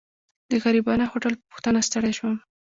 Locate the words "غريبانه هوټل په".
0.63-1.43